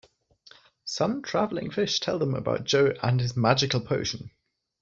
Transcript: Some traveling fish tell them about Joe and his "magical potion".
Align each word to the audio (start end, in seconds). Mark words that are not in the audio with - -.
Some 0.85 1.21
traveling 1.21 1.69
fish 1.69 1.99
tell 1.99 2.17
them 2.17 2.33
about 2.33 2.63
Joe 2.63 2.91
and 3.03 3.19
his 3.21 3.37
"magical 3.37 3.81
potion". 3.81 4.31